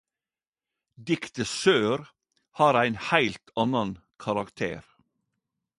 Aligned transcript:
Diktet 1.09 1.47
Sør 1.51 2.05
har 2.61 2.81
ein 2.81 2.99
heilt 3.11 3.55
annan 3.65 3.95
karakter. 4.25 4.85